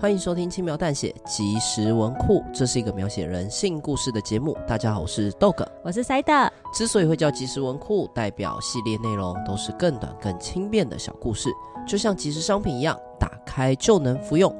[0.00, 4.56] 欢迎收听轻描淡写即时文库，这是一个描写人性故事的节目。
[4.64, 6.32] 大家好，我是豆哥，我是塞德。
[6.72, 11.50] 之所以会叫即时文库，代表系列内容都是更短、更轻便的小故事，
[11.84, 14.54] 就像即时商品一样，打开就能服用。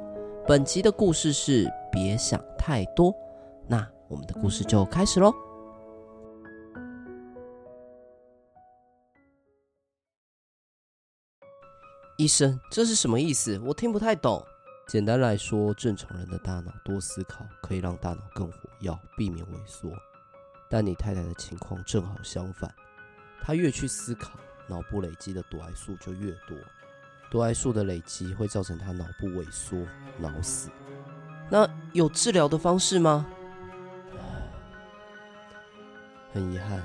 [0.44, 3.14] 本集的故事是别想太多，
[3.68, 5.32] 那我们的故事就开始喽。
[12.16, 13.56] 医生，这是什么意思？
[13.64, 14.42] 我听不太懂。
[14.88, 19.92] 简单来说，正常人的大脑多思考可以让大脑更活跃，避免萎缩。
[20.66, 22.74] 但你太太的情况正好相反，
[23.42, 24.30] 她越去思考，
[24.66, 26.56] 脑部累积的毒癌素就越多。
[27.30, 29.76] 多癌素的累积会造成她脑部萎缩、
[30.16, 30.70] 脑死。
[31.50, 33.26] 那有治疗的方式吗？
[36.32, 36.82] 很遗憾，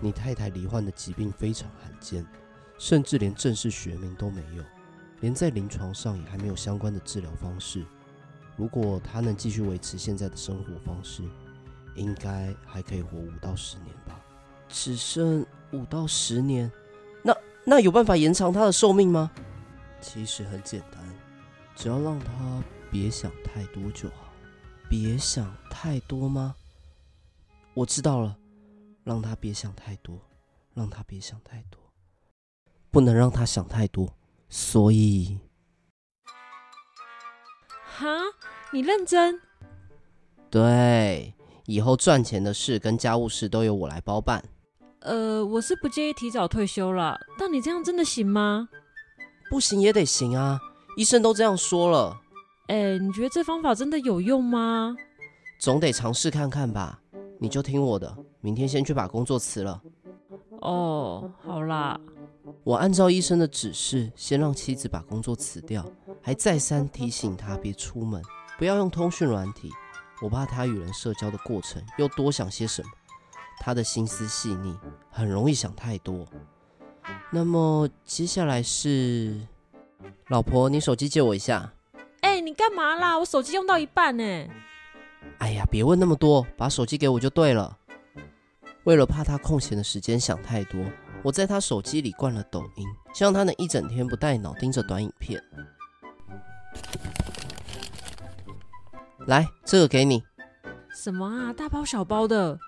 [0.00, 2.24] 你太太罹患的疾病非常罕见。
[2.78, 4.64] 甚至连正式学名都没有，
[5.22, 7.84] 连在临床上也还没有相关的治疗方式。
[8.56, 11.22] 如果他能继续维持现在的生活方式，
[11.94, 14.20] 应该还可以活五到十年吧。
[14.68, 16.70] 只剩五到十年，
[17.22, 17.34] 那
[17.64, 19.30] 那有办法延长他的寿命吗？
[20.00, 21.02] 其实很简单，
[21.76, 24.32] 只要让他别想太多就好。
[24.90, 26.54] 别想太多吗？
[27.74, 28.36] 我知道了，
[29.04, 30.20] 让他别想太多，
[30.74, 31.80] 让他别想太多。
[32.90, 34.14] 不能让他想太多，
[34.54, 35.38] 所以，
[37.86, 38.06] 哈，
[38.70, 39.40] 你认真？
[40.50, 41.32] 对，
[41.64, 44.44] 以后赚钱的事跟家务事都由我来包办。
[45.00, 48.68] 呃，我是不介意提早退休了，但你这样真的行吗？
[49.48, 50.60] 不行也得行啊，
[50.98, 52.20] 医生都这样说了。
[52.66, 54.94] 哎，你觉得这方法真的有用吗？
[55.58, 57.00] 总得尝试看看吧。
[57.40, 59.82] 你就听我的，明天先去把工作辞了。
[60.60, 61.98] 哦，好啦。
[62.64, 65.84] 我按照医生的指示，先让妻子把工作辞掉，
[66.20, 68.22] 还再三提醒她别出门，
[68.58, 69.70] 不要用通讯软体。
[70.20, 72.88] 我怕她与人社交的过程又多想些什么。
[73.58, 74.76] 她的心思细腻，
[75.10, 76.26] 很容易想太多。
[77.30, 79.40] 那么接下来是，
[80.28, 81.72] 老婆，你手机借我一下。
[82.20, 83.18] 哎，你干嘛啦？
[83.18, 84.24] 我手机用到一半呢。
[85.38, 87.78] 哎呀，别问那么多，把手机给我就对了。
[88.84, 90.84] 为了怕她空闲的时间想太多。
[91.22, 95.42] 我在他手机里灌了抖音，希望他能一整天不带脑盯着短影片。
[99.26, 100.22] 来，这个给你。
[100.94, 101.52] 什么啊？
[101.52, 102.58] 大包小包的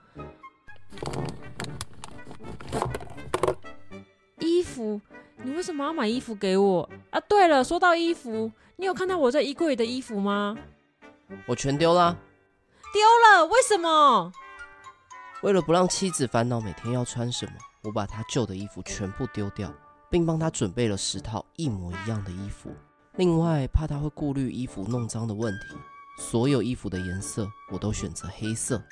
[4.38, 5.00] 衣服？
[5.43, 7.20] 你为什么要买衣服给我啊？
[7.28, 10.56] 对了，说到衣服，你有看到我在衣柜里的衣服吗？
[11.47, 12.16] 我全丢了。
[12.93, 13.47] 丢了？
[13.47, 14.32] 为什么？
[15.43, 17.53] 为了不让妻子烦恼每天要穿什么。
[17.84, 19.72] 我把他旧的衣服全部丢掉，
[20.10, 22.70] 并帮他准备了十套一模一样的衣服。
[23.16, 25.76] 另外，怕他会顾虑衣服弄脏的问题，
[26.18, 28.82] 所有衣服的颜色我都选择黑色。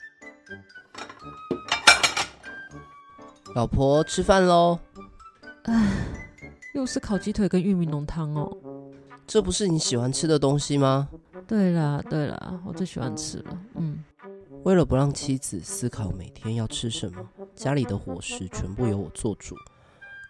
[3.55, 4.79] 老婆，吃饭喽！
[5.65, 6.07] 唉，
[6.75, 8.55] 又是烤鸡腿跟玉米浓汤哦。
[9.27, 11.09] 这不是你喜欢吃的东西吗？
[11.47, 13.59] 对啦，对啦，我最喜欢吃了。
[13.77, 14.05] 嗯。
[14.65, 19.57] 为了不让妻子思考每天要吃什么，家里的伙食全部由我做主。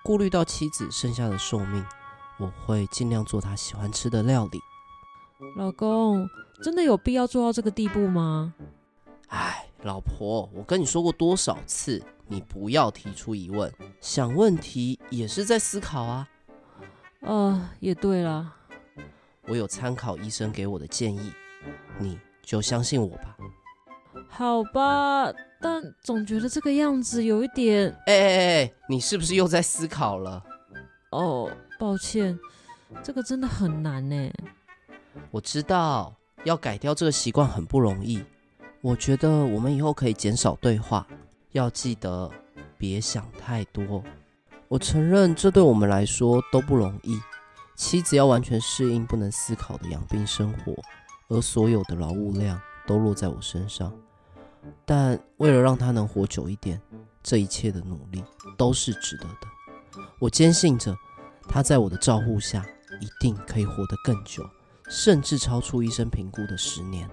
[0.05, 1.84] 顾虑到妻子剩下的寿命，
[2.38, 4.60] 我会尽量做她喜欢吃的料理。
[5.56, 6.28] 老公，
[6.62, 8.55] 真的有必要做到这个地步吗？
[9.28, 13.72] 哎，老婆，我跟你说过多少次，你不要提出疑问。
[14.00, 16.28] 想问题也是在思考啊。
[17.21, 18.54] 呃，也对啦。
[19.48, 21.33] 我有参考医生给我的建议，
[21.98, 23.36] 你就相信我吧。
[24.28, 27.88] 好吧，但总觉得这个样子有一点……
[28.06, 30.42] 哎哎哎，你是不是又在思考了？
[31.12, 31.48] 哦，
[31.78, 32.36] 抱歉，
[33.03, 34.30] 这个真的很难呢。
[35.30, 36.14] 我知道，
[36.44, 38.24] 要改掉这个习惯很不容易。
[38.80, 41.06] 我觉得我们以后可以减少对话，
[41.53, 42.28] 要记得
[42.76, 44.03] 别想太多。
[44.66, 47.20] 我承认这对我们来说都不容易。
[47.76, 50.74] 妻子要完全适应不能思考的养病生活，
[51.28, 53.92] 而所有的劳务量都落在我身上。
[54.84, 56.80] 但为了让他能活久一点，
[57.22, 58.22] 这一切的努力
[58.56, 59.48] 都是值得的。
[60.20, 60.94] 我坚信着，
[61.48, 62.64] 他在我的照护下
[63.00, 64.42] 一定可以活得更久，
[64.88, 67.09] 甚至超出医生评估的十年。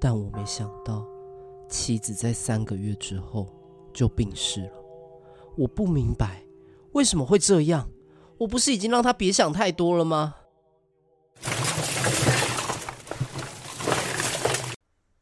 [0.00, 1.06] 但我没想到，
[1.68, 3.48] 妻子在三个月之后
[3.92, 4.72] 就病逝了。
[5.56, 6.42] 我不明白
[6.92, 7.88] 为什么会这样。
[8.38, 10.34] 我不是已经让他别想太多了吗？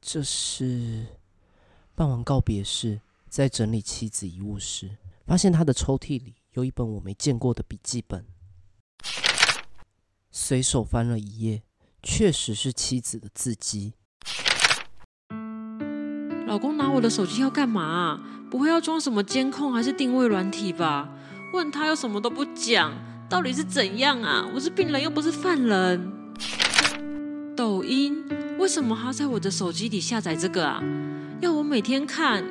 [0.00, 1.06] 这是
[1.94, 8.26] 办完告别式，在整理妻子遗物时，发现他的抽屉里有一本我没见过的笔记本。
[10.30, 11.62] 随手翻了一页，
[12.02, 13.94] 确实是妻子的字迹。
[16.46, 18.22] 老公拿我的手机要干嘛？
[18.50, 21.08] 不会要装什么监控还是定位软体吧？
[21.52, 22.90] 问他又什么都不讲，
[23.28, 24.49] 到底是怎样啊？
[24.54, 26.12] 我是病人又不是犯人。
[27.54, 28.25] 抖音
[28.58, 30.82] 为什么他在我的手机里下载这个啊？
[31.40, 32.43] 要我每天看？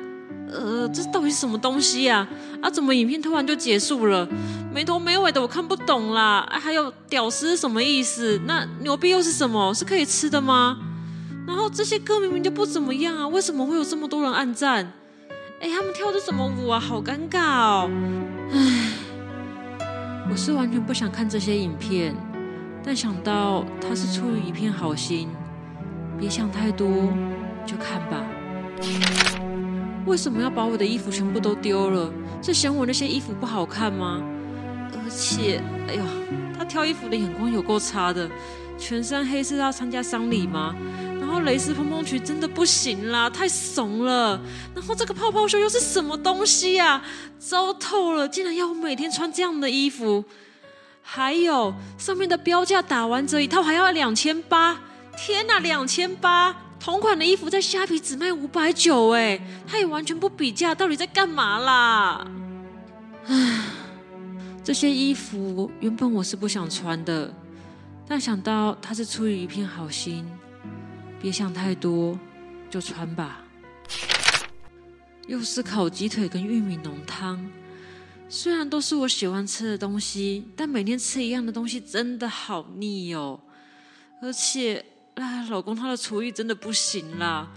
[0.52, 2.28] 呃，这到底是什么东西啊？
[2.60, 4.28] 啊，怎么影片突然就结束了？
[4.72, 6.46] 没头没尾的，我看不懂啦。
[6.48, 8.40] 啊，还有屌丝什么意思？
[8.46, 9.74] 那牛逼又是什么？
[9.74, 10.78] 是可以吃的吗？
[11.46, 14.92] 然后这些歌明明就不怎么样啊，为什么会有这么多人按赞？
[15.60, 16.78] 哎，他们跳的什么舞啊？
[16.78, 17.90] 好尴尬哦！
[18.52, 18.91] 唉，
[20.32, 22.14] 我是完全不想看这些影片，
[22.82, 25.28] 但想到他是出于一片好心，
[26.18, 26.88] 别想太多，
[27.66, 28.24] 就看吧。
[30.06, 32.10] 为什么要把我的衣服全部都丢了？
[32.40, 34.22] 是嫌我那些衣服不好看吗？
[34.94, 36.02] 而且，哎呦，
[36.58, 38.26] 他挑衣服的眼光有够差的，
[38.78, 40.74] 全身黑是要参加丧礼吗？
[41.32, 44.38] 然后蕾丝蓬蓬裙真的不行啦，太怂了。
[44.74, 47.02] 然后这个泡泡袖又是什么东西呀？
[47.38, 50.22] 糟透了，竟然要我每天穿这样的衣服。
[51.00, 54.78] 还有上面的标价打完折一套还要两千八，
[55.16, 56.54] 天哪，两千八！
[56.78, 62.26] 同款的衣服在虾皮只卖五百九，哎，他也完全不比价，到底在干嘛啦？
[63.26, 63.64] 唉，
[64.62, 67.32] 这些衣服原本我是不想穿的，
[68.06, 70.30] 但想到他是出于一片好心。
[71.22, 72.18] 别想太多，
[72.68, 73.44] 就穿吧。
[75.28, 77.48] 又是烤鸡腿跟玉米浓汤，
[78.28, 83.38] 虽然都是我喜欢吃的东西，但每天吃一样的东西真的好腻哦。
[84.20, 84.84] 而且，
[85.14, 87.48] 哎，老公他的厨艺真的不行啦，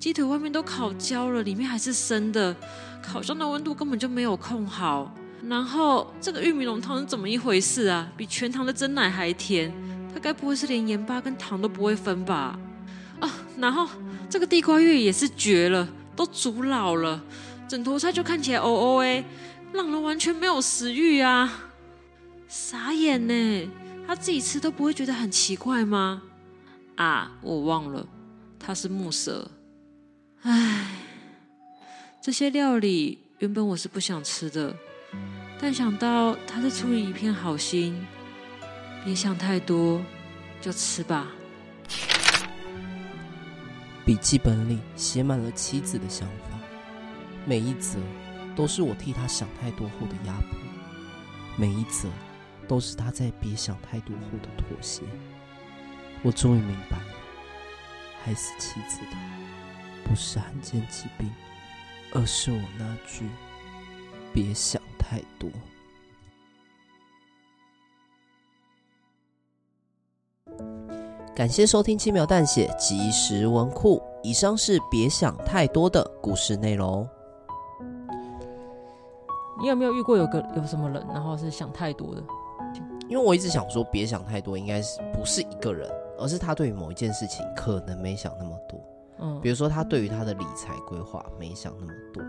[0.00, 2.56] 鸡腿外面都烤焦了，里面还是生的，
[3.00, 5.14] 烤箱的温度根本就没有控好。
[5.48, 8.12] 然后这个玉米浓汤是怎么一回事啊？
[8.16, 9.72] 比全糖的真奶还甜，
[10.12, 12.58] 它该不会是连盐巴跟糖都不会分吧？
[13.62, 13.88] 然后
[14.28, 17.22] 这个地瓜叶也是绝了，都煮老了，
[17.68, 19.24] 整坨菜就看起来 O O A，
[19.72, 21.70] 让人完全没有食欲啊！
[22.48, 23.70] 傻眼呢，
[24.04, 26.22] 他自己吃都不会觉得很奇怪吗？
[26.96, 28.04] 啊，我忘了，
[28.58, 29.48] 他是木蛇。
[30.42, 30.96] 唉，
[32.20, 34.74] 这些料理原本我是不想吃的，
[35.60, 38.04] 但想到他是出于一片好心，
[39.04, 40.02] 别想太多，
[40.60, 41.28] 就吃吧。
[44.04, 46.58] 笔记本里写满了妻子的想法，
[47.46, 48.00] 每一则
[48.56, 50.58] 都是我替他想太多后的压迫，
[51.56, 52.08] 每一则
[52.66, 55.02] 都是他在别想太多后的妥协。
[56.22, 57.14] 我终于明白了，
[58.24, 59.16] 害死妻子的
[60.04, 61.30] 不是罕见疾病，
[62.12, 63.28] 而是我那句
[64.34, 65.48] “别想太多”。
[71.34, 74.02] 感谢收听轻描淡写即时文库。
[74.22, 77.08] 以上是别想太多的故事内容。
[79.60, 82.22] 你有没有遇过有个有什么人，然后是想太多的？
[83.08, 88.78] 因为我一直想说，别想太多，应该是不是一个人，而是他对于某一件事情可能没想那么多。
[89.18, 92.22] 嗯，比如说他对于他的理财规划没想那么多，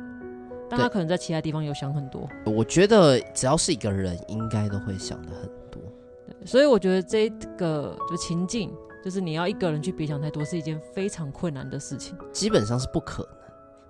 [0.69, 2.25] 但他可能在其他地方有想很多。
[2.45, 5.81] 我觉得只要是一个人，应该都会想的很多。
[6.25, 8.73] 对，所以我觉得这个就情境。
[9.03, 13.33] 就是你要一个人去别想太多，是一件非常困难的事情，基本上是不可能。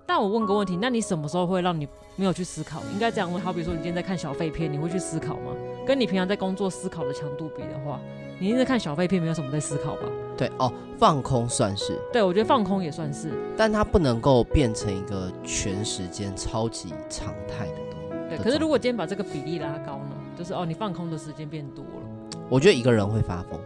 [0.06, 2.82] 但我问个问题，那你什么时候会让你没有去思考？
[2.92, 5.52] 应该这样问，好比说你今天在看小废片，你会去思考吗？
[5.86, 8.00] 跟你平常在工作思考的强度比的话，
[8.40, 10.02] 你一直在看小废片，没有什么在思考吧？
[10.36, 11.96] 对哦，放空算是。
[12.12, 18.28] 对，我觉得放空也算是，但它不能够变成一个全时间超级常态的东西。
[18.30, 20.16] 对，可是如果今天把这个比例拉高呢？
[20.36, 23.58] 就是哦，你放空的时间变多了，我觉得一个人会发疯。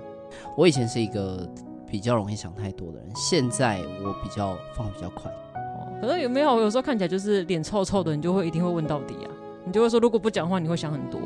[0.57, 1.49] 我以前是一个
[1.87, 5.31] 比较容易想太多的人，现在我比较放比较快。
[5.55, 9.31] 哦，可是有没有有时候看起来就是脸臭臭的，你就会一定会问到底啊？
[9.65, 11.21] 你就会说，如果不讲话，你会想很多。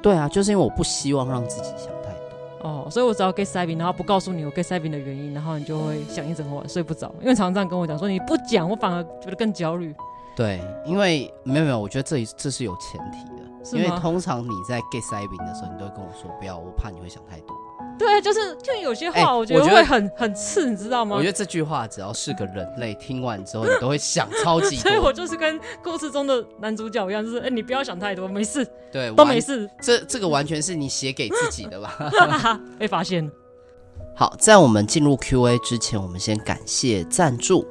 [0.00, 2.68] 对啊，就是因为我不希望让自己想太多。
[2.68, 9.94] 哦，所以我只要 get 塞宾，然后不告诉你我 get 塞宾的原因，然后你就会想一整晚睡不着，因为常常这样跟我讲说你不讲，我反而觉得更焦虑。
[10.34, 17.54] 对，因为没有没有，我觉得这这是有前提的，是因为通常你在 get 塞宾的时候，你都会跟我说不要，我怕你会想太多。
[17.98, 21.16] 对，就是就有些话，我觉得会很很刺，你知道吗？
[21.16, 24.82] 我觉得这句话只要是个人类，听完之后你都会想超级 多。
[24.82, 29.68] 所以我就是跟故事中的男主角一样，就是哎、欸，你不要想太多，没事，对，都没事。
[29.80, 31.96] 这这个完全是你写给自己的吧？
[32.78, 33.30] 被发现。
[34.16, 37.66] 好，在我们进入 Q&A 之前，我们先感谢赞助。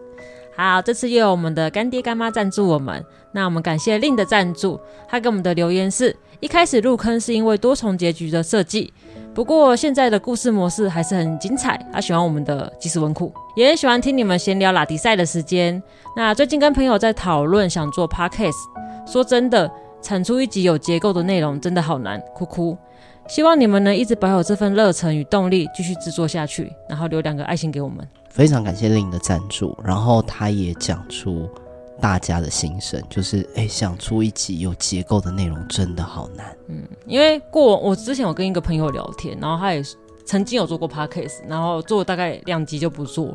[0.56, 3.04] 好，这次又有我们的干爹干妈赞助我们。
[3.34, 8.94] 那我们感谢 Lin 的赞助，他给我们的留言是：一开始入坑是因为多重结局的设计。
[9.34, 15.82] 不过现在的故事模式还是很精彩，他喜欢我们的即时文库，也很喜欢听你们闲聊拉迪赛的时间。
[16.18, 18.58] 那最近跟朋友在讨论想做 podcast，
[19.08, 19.72] 说真的，
[20.02, 22.78] 产出一集有结构的内容真的好难，哭哭。
[23.30, 28.06] 希望你们能一直保有这份热忱与动力，继续制作下去，然后留两个爱心给我们。
[28.30, 31.50] 非常感谢令的赞助，然后他也讲出。
[32.02, 36.58] 大家的心声就是，哎、想出一集有结构的内容真的好难。
[36.68, 39.84] 嗯，因为过我之前有跟一个朋友聊天，然后他也
[40.26, 43.28] 曾经有做过 podcast，然后做大概两集就不做，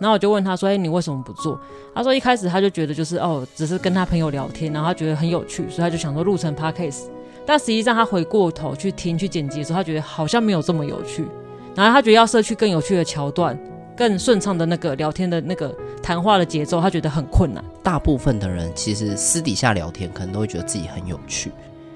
[0.00, 1.60] 然后我就问他说，哎、你为什么不做？
[1.94, 7.02] 他说一开始他就觉得就是哦，只是跟他朋友聊天，然后他觉得很有趣，所以他就想说录成 podcast。
[7.46, 11.26] 但实际上他回过头去听去剪辑的时候，他觉得好像没有这么有趣，
[11.74, 13.58] 然后他觉得要摄取更有趣的桥段。
[13.96, 17.62] 更顺畅的那个聊天的那个谈话的节奏，他觉得很困难。
[17.82, 21.52] 大部分的人其实私底下聊天，可能都会觉得自己很有趣。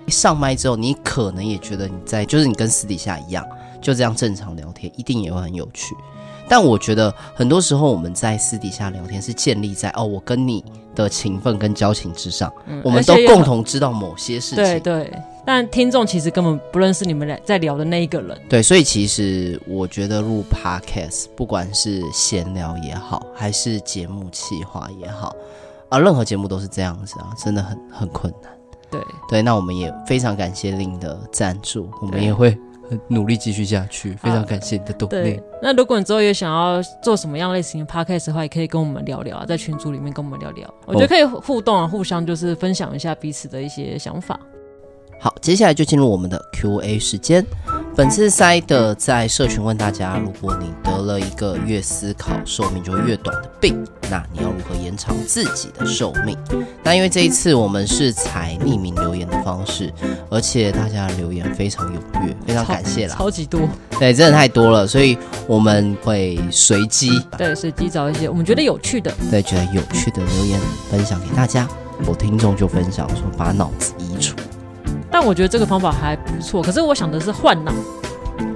[0.07, 3.47] 一上麦之后，你可能也觉得你在，就是你跟私底下一样，
[3.81, 5.95] 就这样正常聊天，一定也会很有趣。
[6.49, 10.65] 但我觉得很多时候我们在私底下聊天是建立在哦，我跟你
[10.95, 14.65] 的情分跟交情之上，嗯、我们都共同知道某些事情。
[14.65, 15.13] 对对。
[15.49, 18.39] 但听众其实根本不认识你们俩在聊的那一个人。
[18.51, 25.35] 对，所以其实我觉得录 podcast，不管是闲聊也好，还是节目企划也好，
[25.89, 28.53] 啊，任何节目都是这样子啊，真的很很困难。
[28.91, 32.51] 对对，那我们也非常感谢 Lin 的赞助，我们也会
[32.91, 34.13] 很努力继续下去。
[34.17, 35.41] 非常感谢你的动力。
[35.63, 44.39] 那如果你之后也想要做什么样类型的 podcast 的话，也可以跟我们聊聊啊，在群组里面跟我们聊聊，我觉得可以互动啊，互相就是分享一下彼此的一些想法。
[45.21, 47.45] 好，接下来就进入我们的 Q&A 时间。
[47.97, 56.39] 本次塞的在社群问大家：如果你得了一个越思考寿命就越短的病，那你要如何延长自己的寿命？
[56.85, 59.93] 那因为这一次我们是采匿名留言的方式，
[60.31, 71.69] 而且大家的留言非常踊跃，非常感谢啦，超，超级多，对，真的太多了，所以我们会随机，对，随机找一些我们觉得有趣的，对，觉得有趣的留言分享给大家。
[72.07, 74.37] 有听众就分享说，把脑子移除。
[75.21, 77.73] 但我觉得这个方法还不错，可是我想的是换脑，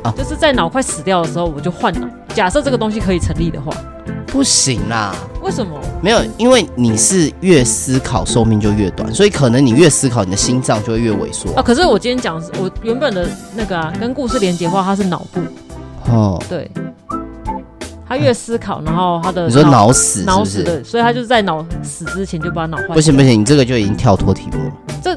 [0.05, 2.07] 啊，就是在脑快死掉的时候我就换脑。
[2.37, 3.73] 假设这个东西可以成立的话，
[4.29, 5.13] 不行啦。
[5.43, 5.77] 为什么？
[6.01, 11.53] 没有，因为你是越思考寿命就越短，所以可能你越思考，你的心脏就会越萎缩。
[11.57, 15.41] 啊，可是我今天讲我原本的那个啊，跟故事连接的话，它是脑部。
[16.13, 16.71] 哦，对。
[18.09, 22.91] 他越思考，然后他的你说脑死，脑死的，所以他就是在脑死之前就把脑换。
[22.91, 24.73] 不行不行，你这个就已经跳脱题目了。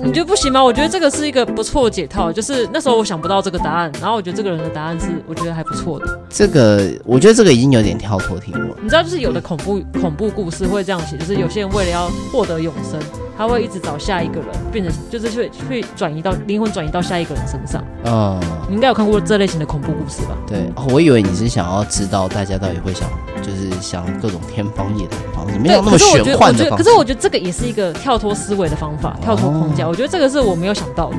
[0.06, 0.64] 这你觉得不行吗？
[0.64, 6.20] 我觉得这个是一个不错的解套，就是那时候我想不到这个答案，然后我觉得这个人的答案是我觉得还不错的。
[6.30, 8.78] 这个我觉得这个已经有点跳脱题目了。
[8.82, 13.00] 你知道，就是有的恐怖恐怖故事会这样写，就是有些人为了要获得永生，
[13.38, 17.84] 他会一直找下一个人，变成就是会会转移到灵魂转移到下一个人身上。
[18.06, 18.40] 嗯，
[18.70, 20.38] 你应该有看过这类型的恐怖故事吧？
[20.48, 23.10] 对，我以为你是想要知道大家到底会想，
[23.42, 26.84] 就是想各种天方夜谭的方式，没有那么玄幻的方式。
[26.84, 29.88] 可是我觉得这个也是一个跳脱思维的方法，跳脱框架。
[29.88, 31.18] 我觉得这个是我没有想到的。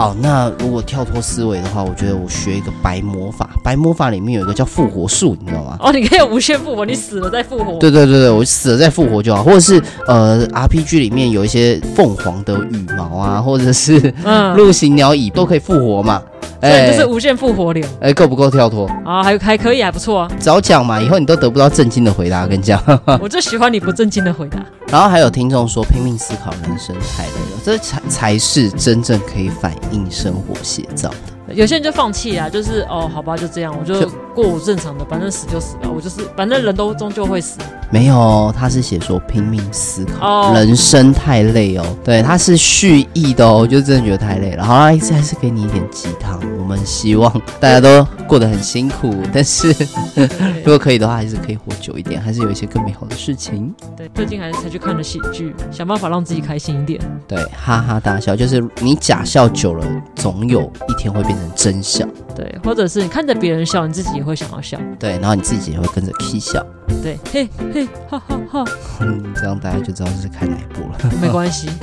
[0.00, 3.50] 好，那如果跳脱思维的话，我觉得我学一个白魔法。
[3.62, 5.76] 白魔法里面有一个叫复活术，你知道吗？
[5.78, 7.78] 哦，你可以无限复活，你死了再复活。
[7.78, 9.44] 对对对对，我死了再复活就好。
[9.44, 14.14] 或者是呃，RPG 里面有一些凤凰的羽毛啊，或者是
[14.56, 16.22] 陆行鸟蚁都可以复活嘛。
[16.60, 17.84] 对，就是无限复活流。
[18.00, 19.22] 哎、欸，够不够跳脱啊？
[19.22, 20.30] 还还可以，还不错啊。
[20.38, 22.46] 早讲嘛，以后你都得不到正经的回答。
[22.46, 22.82] 跟你讲，
[23.20, 24.58] 我就喜欢你不正经的回答。
[24.92, 31.16] 然后还有听众说，拼命思考人生太累了，这才才是真正可以反映生活写照的。
[31.54, 37.58] 有些人就放弃啊，就是哦，好吧，就这样，我就过我正常的，反正死就死了，我就是，反正人都终究会死。
[37.90, 41.84] 没有，他是写说拼命思考，人生太累哦。
[42.04, 44.64] 对，他是蓄意的哦，我就真的觉得太累了。
[44.64, 46.40] 好啦，一次还是给你一点鸡汤。
[46.56, 49.74] 我们希望大家都过得很辛苦， 但是
[50.64, 53.74] 如果可以的话，还是可以活久一点，还是有一些更美好的事情。
[53.96, 57.00] 对，最近还是才去看了喜剧，想办法让自己开心一点。
[57.26, 62.06] 对，哈哈大笑，就是你假笑久了，总有一天会变真笑。
[62.34, 64.78] 对，或者是你看着别人笑，你自己也会想要笑。
[64.98, 66.64] 对，然后你自己也会跟着 k 笑。
[67.02, 68.64] 对，嘿嘿，哈哈哈。
[69.00, 71.12] 嗯，这样大家就知道这是看哪一部了。
[71.20, 71.68] 没关系。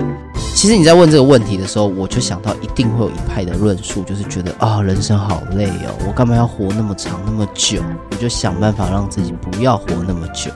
[0.56, 7.80] 其实你在问这个问题的时候，我就想到一定会有一派的论述，就是觉得啊、哦，人生好累哦，我干嘛要活那么长那么久？
[8.10, 10.50] 我就想办法让自己不要活那么久，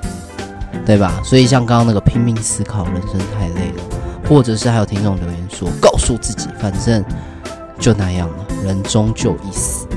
[0.87, 1.21] 对吧？
[1.23, 3.83] 所以像刚刚那个拼命思考，人生太累了，
[4.27, 7.05] 或者是还有听众留言说，告诉自己，反正
[7.81, 9.87] 就那样了，人终究一死。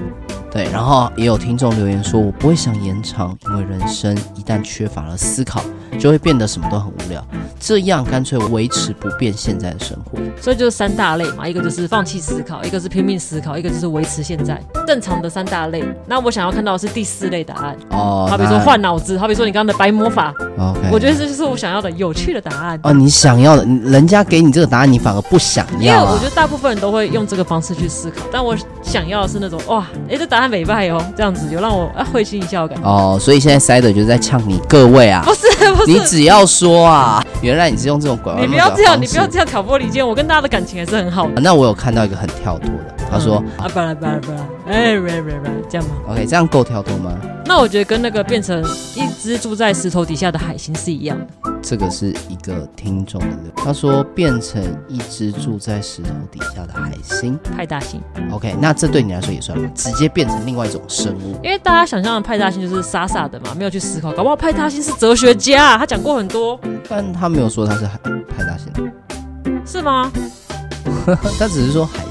[0.50, 5.60] 对，然后也有听众留言说，我不会想延长，因为人生一旦缺乏了思考，
[5.98, 7.22] 就会变得什么都很无聊。
[7.58, 10.16] 这样干脆维持不变现在的生活。
[10.40, 14.62] 所以就是三大类嘛，一个就是放弃思考，一个是拼命思考，一个就是维持现在。
[14.86, 15.84] 正常的三大类。
[16.06, 20.32] 那我想要看到的是第四类答案哦，好比说换脑子，好比说你刚刚的白魔法。
[20.56, 22.78] OK，我觉得这就是我想要的有趣的答案。
[22.84, 26.00] 哦，你想要的，人家给你这个答案，你反而不想要啊。
[26.00, 32.88] 因为我觉得大部分人都会用这个方式去思考，但我想要的是那种哇，哎，这答案美败哦，这样子就让我啊会心一笑的感觉。
[32.88, 38.42] 哦，所以现在塞德就是在呛你各位啊，不是不是，你只要说啊，原来你是用这种拐弯。
[38.42, 41.40] 你不要这样，你不要这样挑拨离间，我跟大家的感情还是很好的。
[41.40, 44.96] 那我有看到一个很跳脱的，他说啊，不啦不啦不啦，哎，
[45.68, 47.16] 这样吗？OK，这样够跳脱吗？
[47.46, 48.60] 那我觉得跟那个变成
[48.96, 51.26] 一只住在石头底下的海星是一样的。
[51.62, 58.00] 这个是一个听众的留言，他说变成一只住在石头底下的海星，派大星。
[58.32, 59.70] OK，那这对你来说也算吗？
[59.74, 61.38] 直接变成另外一种生物？
[61.42, 67.98] 因为大家想象的派大星就是傻傻的嘛，没有去思考，搞不好派大星是哲学家，他讲过很多，但他没有说他是海
[68.36, 68.92] 派大星，
[69.64, 70.10] 是吗？
[71.38, 72.02] 他只是说海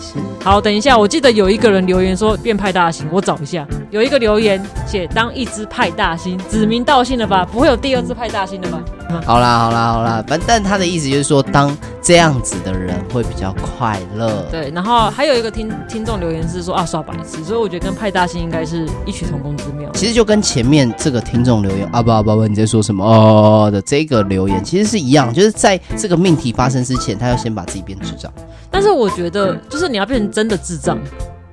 [0.42, 3.66] 好，等一下，我记得有一个人留言说变派大星，我找一下。
[3.92, 7.48] 有一个留言写当一只派大星，指名道姓了吧？
[7.52, 8.84] 不会有第二只派大星的吧？
[9.26, 14.46] 好啦好啦好啦，反正他的意思就是说，当这样子的人会比较快乐。
[14.52, 19.90] 对，然后还有一个听听众留言是说啊耍白痴，所以我觉得跟派大星应该是异曲同工之妙。
[19.94, 28.32] 其实就跟前面这个听众留言啊不啊不啊不，你在说什么哦的这个留言其实是一样，就是在这个命题发生之前，他要先把自己变智障。
[28.70, 30.98] 但是我觉得，就是你要变成真的智障。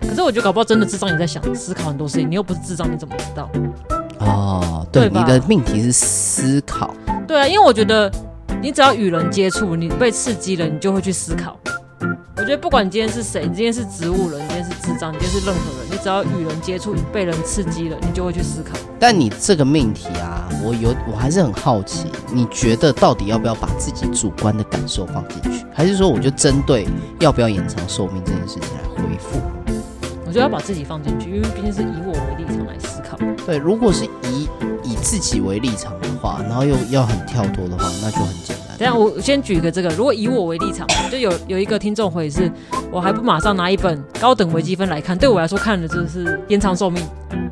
[0.01, 3.49] 可是我觉得搞不好真的智障，你在想思考很多事情，你又不是智障，你怎么知道？
[4.21, 5.21] 哦，对，对吧？
[5.21, 6.95] 你的命题是思考。
[7.27, 8.11] 对啊，因为我觉得
[8.63, 11.59] 你只要与人接触，你被刺激了，你就会去思考。
[12.37, 18.79] 我觉得不管你今天是谁，你今天是植物人，你今天是智障，你今天是任何人，你只要与人接触，被人刺激了，你就会去思考。
[18.99, 29.39] 但你这个命题啊，我有，我还是很好奇，你觉得到底要不要把自己主观的感受放进去，还是说我就针对要不要延长寿命这件事情来回复？
[30.27, 33.19] 我觉得要把自己放进去，因为毕竟是以我为立场来思考。
[33.47, 34.49] 对，如果是以
[34.85, 38.79] 以自己为立场的话，然后又要很跳脱的话，那就很简单。
[38.79, 42.51] 等下，我先举一个这个，如果以我为立场， 就有有一个听众回是，
[42.91, 47.03] 我还不马上拿一本高等微积分来看，对我来说看的就是延长寿命，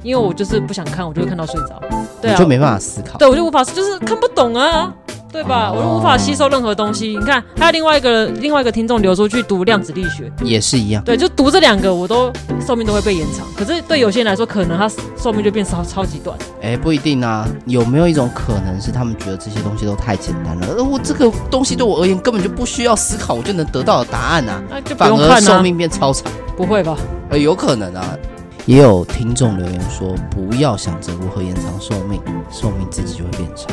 [0.02, 1.80] 因为我就是不想看，我就会看到睡着，
[2.22, 4.94] 对啊，就没办法思考，对，我就无法，就是看不懂啊。
[5.30, 5.70] 对吧？
[5.70, 7.08] 我就无法吸收任何东西。
[7.08, 11.02] 你看，还有另外一个另外一个听众留出去读量子力学，也是一样。
[11.04, 12.32] 对，就读这两个，我都
[12.66, 13.46] 寿命都会被延长。
[13.56, 16.36] 可是对有些人来说，可能他寿命就变超超级短。
[16.62, 17.46] 哎，不一定啊。
[17.66, 20.66] 有没有一种可能是他们觉得这些东西都太简单了？
[20.76, 24.62] 而我这个东西对我而言根本就不需要思考，我就能得到的答案啊？
[24.70, 25.28] 那就不用看啊。
[25.28, 26.32] 反而寿命变超长？
[26.56, 26.96] 不会吧？
[27.30, 28.16] 呃，有可能啊。
[28.64, 33.66] 也有听众留言说，不要想着如何延长寿命，寿命自己就会变长。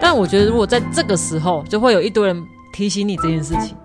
[0.00, 3.76] 但我觉得，如果在这个时候，就会有一堆人提醒你这件事情，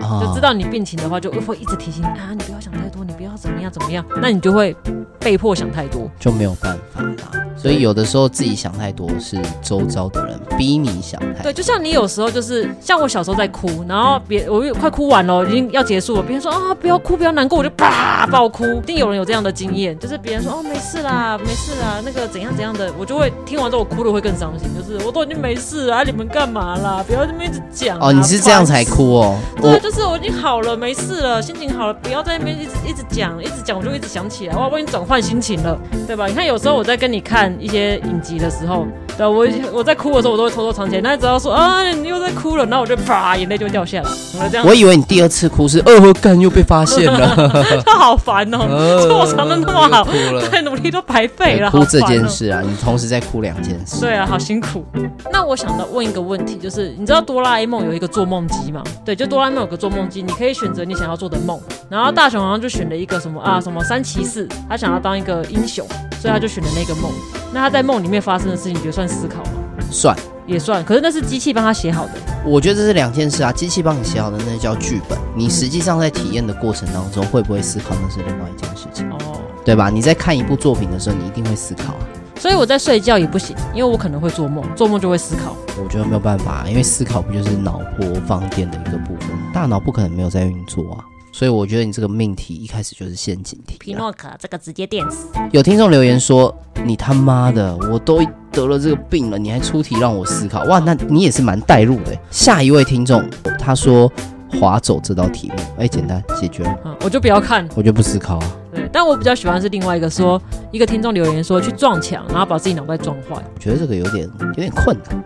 [0.00, 4.74] 哦、就知道你病情的话，就会一直提醒你啊，你不要想太多，你不要怎么样怎么样，那你就会
[5.18, 7.45] 被迫想太多，就没有办法了。
[7.66, 11.42] 所以有的时候自己想太多，是周遭的人逼你想太多。
[11.42, 18.64] 对，就像你有时候就是像我小时候在哭，然后别我又快哭完了，已经要结束了，别人说啊不要哭不要难过，我就啪爆哭。
[18.64, 27.02] 一定有人有这样的经验，就是别人说哦没事啦没事啦，那个怎样怎样的，我就会听完之后我哭的会更伤心，就是我都已经没事啊，你们干嘛啦？
[27.04, 29.36] 不要这么一直讲哦，你是这样才哭哦？
[29.60, 35.76] 对，就是我已经好了没事了，心情好了，不要在那边一直一直讲一直讲，我就一直想起来，哇，我已经转换心情了，
[36.06, 36.28] 对吧？
[36.28, 41.00] 你看有时候我在跟你看一些影集的时候，对，我我在哭的时候，我都会偷偷藏起来。
[41.00, 44.10] 那只要说啊，你又在哭了，然后我就啪，眼泪就掉下来。
[44.38, 47.50] 我这样，我以为你第二次哭是二干又被发现了，
[47.84, 51.70] 他好烦哦，说我藏的那么好，哭了，太努力都白费了。
[51.70, 54.00] 哭这件事啊，你同时在哭两件事。
[54.00, 54.84] 对啊，好辛苦。
[55.32, 58.82] 那我想到问一个问题，就是你知道哆啦 A 梦有一个做梦机吗？
[59.04, 61.58] 对，就哆啦 A 梦有个做梦机，你可以选择你想要做的梦。
[61.88, 65.86] 然后大雄好像就选了一个什么啊，什么三骑士，他想要当一个英雄，
[66.20, 67.10] 所以他就选了那个梦。
[67.56, 69.52] 那他在梦里面发生的事情，你觉得算思考吗？
[69.90, 70.14] 算。
[70.46, 72.12] 也算，可是那是机器帮他写好的。
[72.44, 79.88] 我觉得这是两件事啊，机器帮你写好的那叫剧本，你实际上在体验的过程当中会不会思考，那是另外一件事情，哦，对吧？
[79.88, 82.00] 你在看一部作品的时候，你一定会思考啊。
[82.38, 85.56] 所以我在睡觉也不行，因为我可能会做梦，做梦就会思考。
[85.82, 91.02] 我觉得没有办法，因为思考不就是脑波放电的一个部分，大脑不可能没有在运作啊。
[91.36, 93.76] 所以我觉得你这个命题一开始就是陷阱题。
[93.78, 95.26] 皮诺可这个直接电死。
[95.52, 100.64] 有听众留言说：“你他妈的，我都得了这个病了，你还出题让我思考？
[100.64, 103.22] 哇，那你也是蛮带入的。”下一位听众
[103.58, 104.10] 他说
[104.58, 106.74] ：“划走这道题目，哎，简单解决了。
[106.86, 108.56] 嗯，我就不要看，我就不思考啊。
[108.72, 110.40] 对，但我比较喜欢是另外一个说，
[110.72, 113.32] 一个听众留言说去撞墙，然后把自己脑袋撞坏。
[113.32, 115.22] 我觉得这个有点有点困难，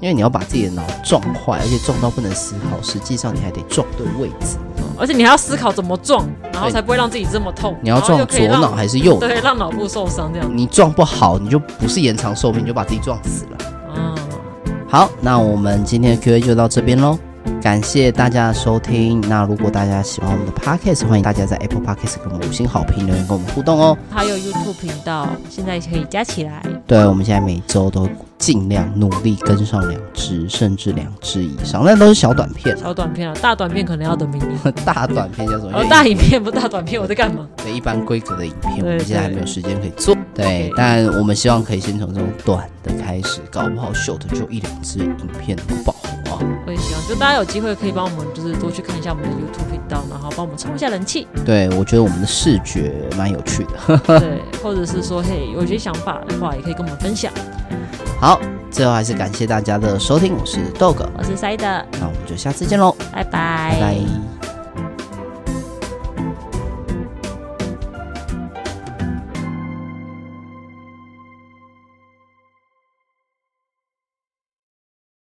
[0.00, 4.56] 因为你要把自己的脑撞坏，而且撞到不能思考，实际上你还得撞对位置。”
[4.98, 7.76] 而且你还要思考怎么撞，然后才不会让自己这么痛。
[7.82, 9.20] 你要撞左脑还是右脑？
[9.20, 10.50] 对，让脑部受伤这样。
[10.50, 13.58] 你撞不好，你就不是延长寿命，你就把自己撞死了。
[13.94, 14.14] 嗯，
[14.88, 17.18] 好，那我们今天的 Q&A 就到这边喽。
[17.62, 19.20] 感谢大家的收听。
[19.28, 23.96] 那如果大家喜欢我们的 Podcast，欢迎大家在 Apple Podcast 给我们五星好评，留言跟我们互动哦。
[24.10, 26.62] 还有 YouTube 频道，现在可以加起来。
[26.86, 32.76] 对，我们现在每周都尽量努力跟上两支，甚至两支以上，那都是小短片。
[32.76, 34.58] 小短片啊，大短片可能要等明年。
[34.84, 35.78] 大短片叫什么？
[35.78, 37.46] 哦，大影片不大短片，我在干嘛？
[37.56, 40.16] 对，一般规格的影片，我们现在还没有时间可以做。
[40.34, 46.38] 对，但我们希望可以先从这种短的开始，搞不好 short 就一两支影片能爆红啊！
[46.66, 51.26] 我也希望，就大家有机会可以帮我们，就是多去看一下我们的 YouTube 频道，然后帮我们冲一下人气。
[51.44, 53.96] 对，我觉得我们的视觉蛮有趣的。
[54.18, 57.32] 对，或者是说，嘿，有些想法的话，也可以跟我们分享。
[58.20, 58.40] 好，
[58.70, 64.55] 最后还是感谢大家的收听，我是 Dog，我是 Side，那我们就下次见喽，拜拜，拜拜。